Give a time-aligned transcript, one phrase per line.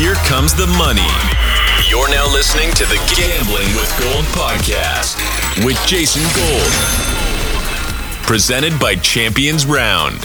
[0.00, 1.06] Here comes the money.
[1.90, 5.18] You're now listening to the Gambling with Gold podcast
[5.62, 6.72] with Jason Gold.
[8.26, 10.18] Presented by Champions Round.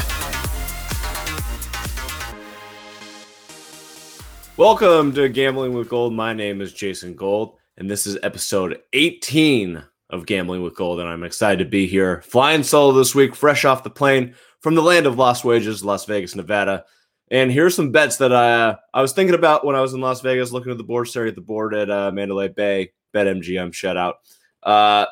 [4.55, 6.13] Welcome to Gambling with Gold.
[6.13, 11.01] My name is Jason Gold, and this is episode 18 of Gambling with Gold.
[11.01, 14.75] And I'm excited to be here, flying solo this week, fresh off the plane from
[14.75, 16.85] the land of lost wages, Las Vegas, Nevada.
[17.31, 20.01] And here's some bets that I uh, I was thinking about when I was in
[20.01, 23.27] Las Vegas, looking at the board, staring at the board at uh, Mandalay Bay, Bet
[23.27, 24.13] MGM shutout.
[24.61, 25.05] Uh,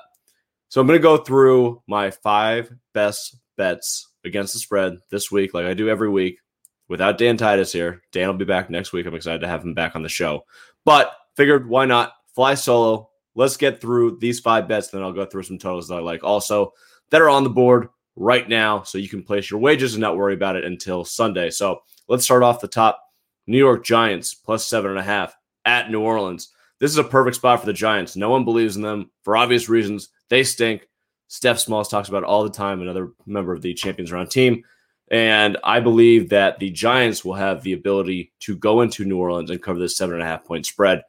[0.69, 5.53] so I'm going to go through my five best bets against the spread this week,
[5.53, 6.39] like I do every week,
[6.87, 8.01] without Dan Titus here.
[8.11, 9.05] Dan will be back next week.
[9.05, 10.45] I'm excited to have him back on the show.
[10.85, 13.09] But figured why not fly solo?
[13.35, 16.23] Let's get through these five bets, then I'll go through some totals that I like
[16.23, 16.73] also
[17.09, 20.17] that are on the board right now, so you can place your wages and not
[20.17, 21.49] worry about it until Sunday.
[21.49, 23.01] So Let's start off the top.
[23.47, 26.49] New York Giants plus seven and a half at New Orleans.
[26.79, 28.15] This is a perfect spot for the Giants.
[28.15, 30.09] No one believes in them for obvious reasons.
[30.29, 30.87] They stink.
[31.27, 34.63] Steph Smalls talks about all the time, another member of the Champions Round team.
[35.11, 39.49] And I believe that the Giants will have the ability to go into New Orleans
[39.49, 41.03] and cover this seven and a half point spread.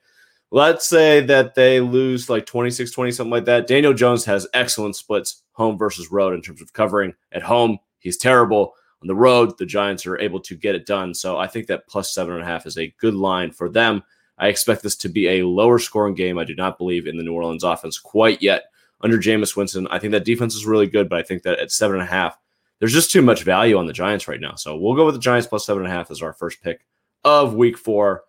[0.55, 3.67] Let's say that they lose like 26 20, something like that.
[3.67, 7.13] Daniel Jones has excellent splits home versus road in terms of covering.
[7.33, 11.13] At home, he's terrible on the road, the Giants are able to get it done.
[11.13, 14.05] So I think that plus seven and a half is a good line for them.
[14.39, 16.39] I expect this to be a lower scoring game.
[16.39, 18.67] I do not believe in the New Orleans offense quite yet
[19.01, 19.89] under Jameis Winston.
[19.89, 22.13] I think that defense is really good, but I think that at seven and a
[22.13, 22.39] half,
[22.79, 24.55] there's just too much value on the Giants right now.
[24.55, 26.87] So we'll go with the Giants plus seven and a half as our first pick
[27.25, 28.23] of week four.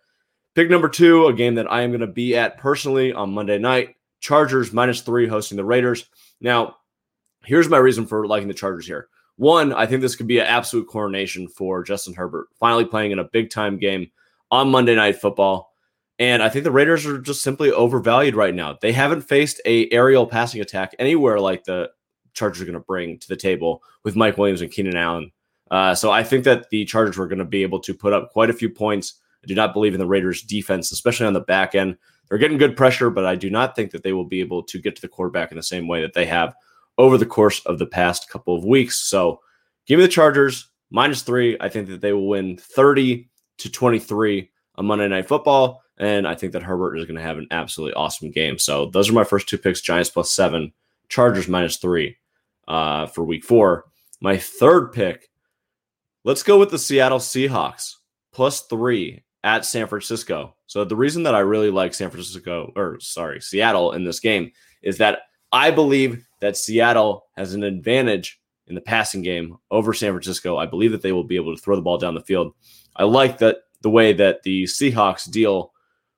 [0.56, 3.58] Pick number two, a game that I am going to be at personally on Monday
[3.58, 3.96] night.
[4.22, 6.10] Chargers minus three hosting the Raiders.
[6.40, 6.78] Now,
[7.44, 9.10] here's my reason for liking the Chargers here.
[9.36, 13.20] One, I think this could be an absolute coronation for Justin Herbert, finally playing in
[13.20, 14.10] a big time game
[14.50, 15.74] on Monday Night Football.
[16.20, 18.78] And I think the Raiders are just simply overvalued right now.
[18.82, 21.92] They haven't faced a aerial passing attack anywhere like the
[22.34, 25.32] Chargers are going to bring to the table with Mike Williams and Keenan Allen.
[25.70, 28.32] Uh, so I think that the Chargers were going to be able to put up
[28.32, 29.16] quite a few points.
[29.46, 31.98] I do not believe in the Raiders' defense, especially on the back end.
[32.28, 34.80] They're getting good pressure, but I do not think that they will be able to
[34.80, 36.56] get to the quarterback in the same way that they have
[36.98, 39.08] over the course of the past couple of weeks.
[39.08, 39.42] So
[39.86, 41.58] give me the Chargers minus three.
[41.62, 43.30] I think that they will win 30
[43.60, 45.84] to 23 on Monday Night Football.
[46.00, 48.58] And I think that Herbert is going to have an absolutely awesome game.
[48.58, 50.74] So those are my first two picks Giants plus seven,
[51.08, 52.18] Chargers minus three
[52.68, 53.86] uh, for week four.
[54.22, 55.30] My third pick,
[56.24, 57.94] let's go with the Seattle Seahawks
[58.34, 60.56] plus three at San Francisco.
[60.66, 64.52] So the reason that I really like San Francisco, or sorry, Seattle in this game
[64.82, 65.20] is that
[65.52, 70.58] I believe that Seattle has an advantage in the passing game over San Francisco.
[70.58, 72.54] I believe that they will be able to throw the ball down the field.
[72.96, 75.72] I like that the way that the Seahawks deal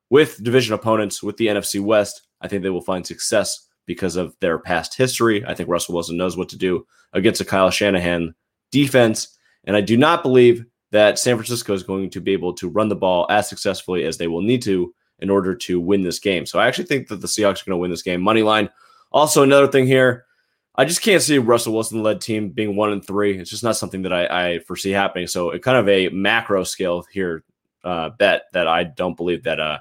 [0.08, 2.22] with division opponents with the NFC West.
[2.40, 5.44] I think they will find success because of their past history.
[5.44, 8.34] I think Russell Wilson knows what to do against a Kyle Shanahan
[8.72, 9.36] defense.
[9.64, 12.88] And I do not believe that San Francisco is going to be able to run
[12.88, 16.46] the ball as successfully as they will need to in order to win this game.
[16.46, 18.20] So I actually think that the Seahawks are going to win this game.
[18.20, 18.70] Money line
[19.10, 20.26] also, another thing here,
[20.74, 23.38] I just can't see Russell Wilson led team being one and three.
[23.38, 25.26] It's just not something that I, I foresee happening.
[25.26, 27.42] So, it kind of a macro scale here
[27.84, 29.78] uh, bet that I don't believe that uh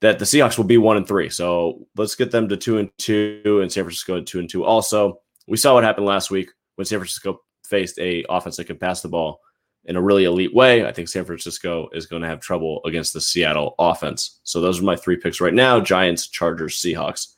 [0.00, 1.28] that the Seahawks will be one and three.
[1.28, 4.64] So let's get them to two and two, and San Francisco two and two.
[4.64, 8.80] Also, we saw what happened last week when San Francisco faced a offense that could
[8.80, 9.40] pass the ball
[9.84, 10.86] in a really elite way.
[10.86, 14.40] I think San Francisco is going to have trouble against the Seattle offense.
[14.44, 17.34] So those are my three picks right now: Giants, Chargers, Seahawks.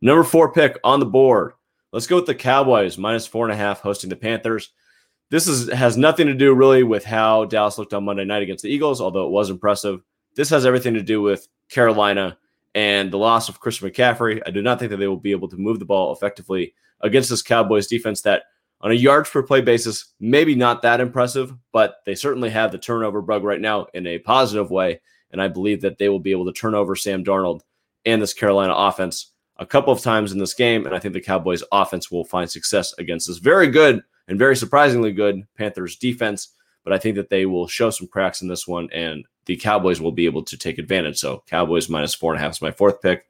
[0.00, 1.52] Number four pick on the board.
[1.92, 4.70] Let's go with the Cowboys minus four and a half hosting the Panthers.
[5.30, 8.64] This is has nothing to do really with how Dallas looked on Monday night against
[8.64, 10.02] the Eagles, although it was impressive.
[10.34, 12.36] This has everything to do with Carolina
[12.74, 14.42] and the loss of Chris McCaffrey.
[14.46, 17.30] I do not think that they will be able to move the ball effectively against
[17.30, 18.44] this Cowboys defense that
[18.84, 22.78] on a yards per play basis, maybe not that impressive, but they certainly have the
[22.78, 25.00] turnover bug right now in a positive way.
[25.30, 27.62] And I believe that they will be able to turn over Sam Darnold
[28.04, 31.20] and this Carolina offense a couple of times in this game, and I think the
[31.20, 36.50] Cowboys offense will find success against this very good and very surprisingly good Panthers defense.
[36.82, 40.00] But I think that they will show some cracks in this one, and the Cowboys
[40.00, 41.18] will be able to take advantage.
[41.18, 43.24] So Cowboys minus four and a half is my fourth pick.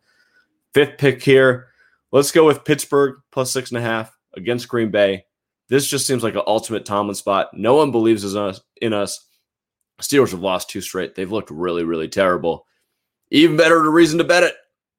[0.73, 1.69] Fifth pick here.
[2.11, 5.27] Let's go with Pittsburgh plus six and a half against Green Bay.
[5.69, 7.49] This just seems like an ultimate Tomlin spot.
[7.55, 8.61] No one believes in us.
[8.81, 9.27] In us.
[10.01, 11.15] Steelers have lost two straight.
[11.15, 12.67] They've looked really, really terrible.
[13.31, 14.55] Even better to reason to bet it,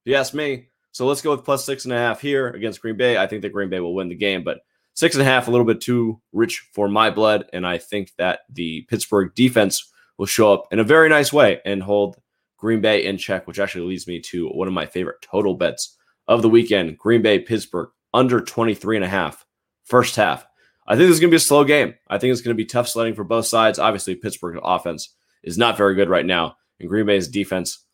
[0.05, 0.69] if you ask me.
[0.91, 3.17] So let's go with plus six and a half here against Green Bay.
[3.17, 4.59] I think that Green Bay will win the game, but
[4.93, 7.45] six and a half, a little bit too rich for my blood.
[7.51, 11.59] And I think that the Pittsburgh defense will show up in a very nice way
[11.65, 12.15] and hold
[12.57, 15.97] Green Bay in check, which actually leads me to one of my favorite total bets
[16.27, 19.45] of the weekend Green Bay, Pittsburgh, under 23 and a half,
[19.83, 20.47] first half.
[20.87, 21.95] I think this is going to be a slow game.
[22.07, 23.79] I think it's going to be tough sledding for both sides.
[23.79, 27.85] Obviously, Pittsburgh's offense is not very good right now, and Green Bay's defense,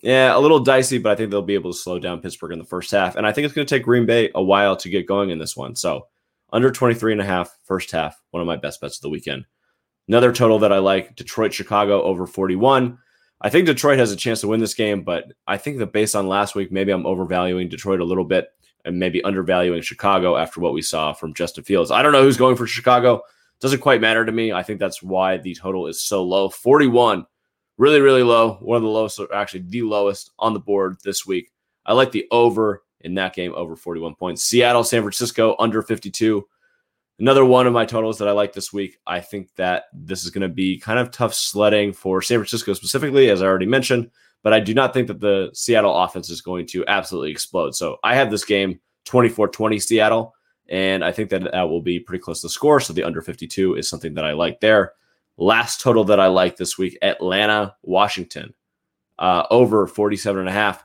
[0.00, 2.58] yeah, a little dicey, but I think they'll be able to slow down Pittsburgh in
[2.58, 3.16] the first half.
[3.16, 5.38] And I think it's going to take Green Bay a while to get going in
[5.38, 5.76] this one.
[5.76, 6.06] So,
[6.52, 9.44] under 23 and a half, first half, one of my best bets of the weekend.
[10.08, 12.98] Another total that I like Detroit, Chicago over 41.
[13.40, 16.16] I think Detroit has a chance to win this game, but I think that based
[16.16, 18.48] on last week, maybe I'm overvaluing Detroit a little bit
[18.84, 21.90] and maybe undervaluing Chicago after what we saw from Justin Fields.
[21.90, 23.22] I don't know who's going for Chicago.
[23.60, 24.52] Doesn't quite matter to me.
[24.52, 27.26] I think that's why the total is so low 41.
[27.76, 28.54] Really, really low.
[28.60, 31.50] One of the lowest, actually, the lowest on the board this week.
[31.86, 34.44] I like the over in that game, over 41 points.
[34.44, 36.46] Seattle, San Francisco, under 52.
[37.18, 38.98] Another one of my totals that I like this week.
[39.06, 42.72] I think that this is going to be kind of tough sledding for San Francisco
[42.72, 44.10] specifically, as I already mentioned
[44.42, 47.74] but I do not think that the Seattle offense is going to absolutely explode.
[47.74, 50.34] So I have this game 24 20 Seattle,
[50.68, 52.80] and I think that that will be pretty close to the score.
[52.80, 54.92] So the under 52 is something that I like there.
[55.36, 58.54] Last total that I like this week Atlanta, Washington,
[59.18, 60.84] uh, over 47 and a half.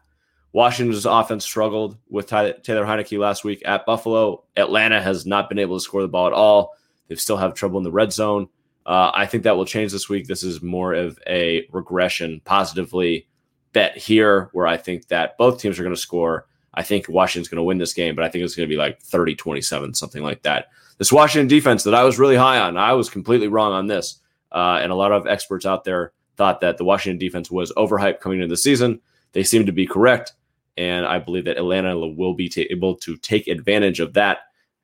[0.54, 4.46] Washington's offense struggled with Taylor Heinicke last week at Buffalo.
[4.56, 6.78] Atlanta has not been able to score the ball at all.
[7.10, 8.48] They still have trouble in the red zone.
[8.86, 10.28] Uh, I think that will change this week.
[10.28, 13.28] This is more of a regression positively
[13.76, 16.48] bet here where I think that both teams are going to score.
[16.74, 18.80] I think Washington's going to win this game, but I think it's going to be
[18.80, 20.70] like 30 27, something like that.
[20.98, 24.22] This Washington defense that I was really high on, I was completely wrong on this.
[24.50, 28.22] Uh, and a lot of experts out there thought that the Washington defense was overhyped
[28.22, 29.02] coming into the season.
[29.34, 30.34] They seem to be correct.
[30.78, 34.40] And I believe that Atlanta will be t- able to take advantage of that,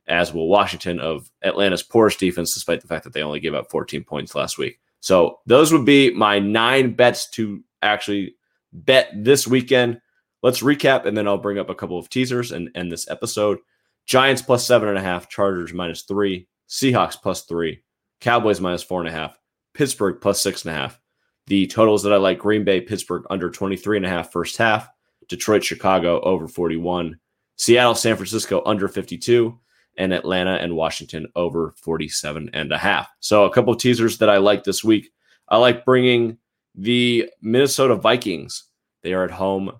[0.07, 3.71] as will Washington, of Atlanta's poorest defense, despite the fact that they only gave up
[3.71, 4.79] 14 points last week.
[4.99, 8.35] So those would be my nine bets to actually
[8.73, 10.01] bet this weekend.
[10.43, 13.59] Let's recap, and then I'll bring up a couple of teasers and end this episode.
[14.05, 17.83] Giants plus seven and a half, Chargers minus three, Seahawks plus three,
[18.19, 19.37] Cowboys minus four and a half,
[19.73, 20.99] Pittsburgh plus six and a half.
[21.47, 24.89] The totals that I like Green Bay, Pittsburgh under 23 and a half first half,
[25.27, 27.17] Detroit, Chicago over 41,
[27.57, 29.57] Seattle, San Francisco under 52,
[29.97, 33.09] and Atlanta and Washington over 47 and a half.
[33.19, 35.11] So a couple of teasers that I like this week.
[35.49, 36.37] I like bringing
[36.75, 38.65] the Minnesota Vikings,
[39.03, 39.71] they are at home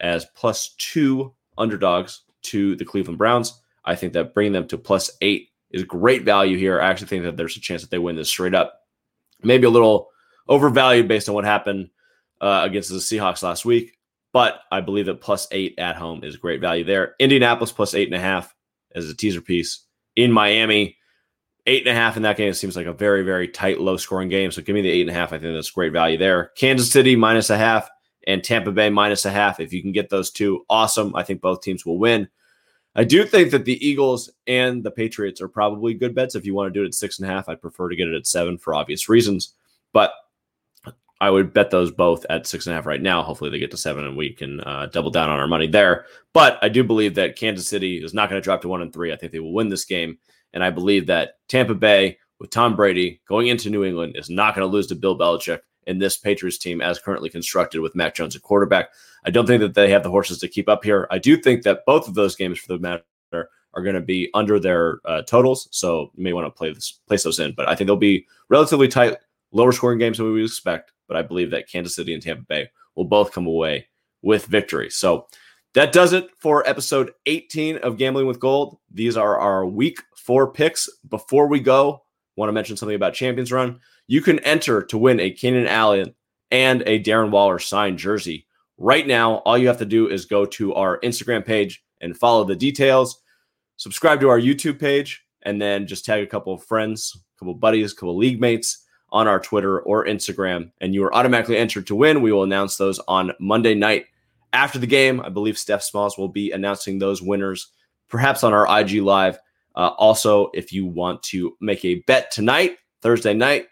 [0.00, 3.60] as plus two underdogs to the Cleveland Browns.
[3.84, 6.80] I think that bringing them to plus eight is great value here.
[6.80, 8.80] I actually think that there's a chance that they win this straight up.
[9.42, 10.08] Maybe a little
[10.48, 11.90] overvalued based on what happened
[12.40, 13.98] uh, against the Seahawks last week,
[14.32, 17.14] but I believe that plus eight at home is great value there.
[17.18, 18.54] Indianapolis plus eight and a half
[18.94, 19.84] as a teaser piece
[20.16, 20.97] in Miami
[21.68, 23.96] eight and a half in that game It seems like a very, very tight, low
[23.96, 24.50] scoring game.
[24.50, 25.32] So give me the eight and a half.
[25.32, 26.50] I think that's great value there.
[26.56, 27.88] Kansas City minus a half
[28.26, 29.60] and Tampa Bay minus a half.
[29.60, 31.14] If you can get those two, awesome.
[31.14, 32.28] I think both teams will win.
[32.94, 36.34] I do think that the Eagles and the Patriots are probably good bets.
[36.34, 38.08] If you want to do it at six and a half, I'd prefer to get
[38.08, 39.54] it at seven for obvious reasons.
[39.92, 40.12] But
[41.20, 43.22] I would bet those both at six and a half right now.
[43.22, 46.06] Hopefully, they get to seven and we can uh, double down on our money there.
[46.32, 48.92] But I do believe that Kansas City is not going to drop to one and
[48.92, 49.12] three.
[49.12, 50.18] I think they will win this game.
[50.52, 54.54] And I believe that Tampa Bay with Tom Brady going into New England is not
[54.54, 58.14] going to lose to Bill Belichick in this Patriots team as currently constructed with Mac
[58.14, 58.90] Jones at quarterback.
[59.24, 61.08] I don't think that they have the horses to keep up here.
[61.10, 63.02] I do think that both of those games, for the matter,
[63.74, 65.68] are going to be under their uh, totals.
[65.70, 67.52] So you may want to play this, place those in.
[67.52, 69.16] But I think they'll be relatively tight,
[69.52, 70.92] lower scoring games than we would expect.
[71.06, 73.86] But I believe that Kansas City and Tampa Bay will both come away
[74.22, 74.90] with victory.
[74.90, 75.28] So
[75.74, 78.78] that does it for episode 18 of Gambling with Gold.
[78.90, 80.88] These are our week four picks.
[81.08, 82.02] Before we go,
[82.36, 83.78] want to mention something about Champions Round.
[84.06, 86.14] You can enter to win a Keenan Allen
[86.50, 88.46] and a Darren Waller signed jersey.
[88.78, 92.44] Right now, all you have to do is go to our Instagram page and follow
[92.44, 93.20] the details.
[93.76, 97.54] Subscribe to our YouTube page, and then just tag a couple of friends, a couple
[97.54, 101.14] of buddies, a couple of league mates on our Twitter or Instagram, and you are
[101.14, 102.20] automatically entered to win.
[102.20, 104.06] We will announce those on Monday night
[104.52, 105.20] after the game.
[105.20, 107.72] I believe Steph Smalls will be announcing those winners,
[108.08, 109.38] perhaps on our IG Live.
[109.74, 113.68] Uh, also, if you want to make a bet tonight, Thursday night,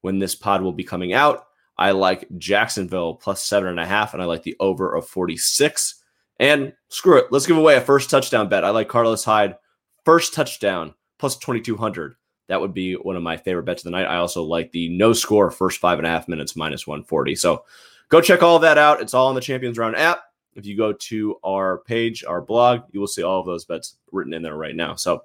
[0.00, 1.44] when this pod will be coming out,
[1.76, 5.96] I like Jacksonville plus seven and a half, and I like the over of 46.
[6.38, 8.64] And screw it, let's give away a first touchdown bet.
[8.64, 9.56] I like Carlos Hyde,
[10.04, 12.14] first touchdown plus 2,200.
[12.48, 14.06] That would be one of my favorite bets of the night.
[14.06, 17.36] I also like the no score first five and a half minutes minus 140.
[17.36, 17.64] So
[18.10, 19.00] go check all that out.
[19.00, 20.20] It's all on the Champions Round app.
[20.54, 23.96] If you go to our page, our blog, you will see all of those bets
[24.12, 24.96] written in there right now.
[24.96, 25.22] So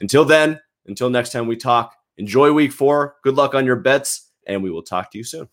[0.00, 3.16] until then, until next time we talk, enjoy week four.
[3.22, 5.48] Good luck on your bets and we will talk to you soon.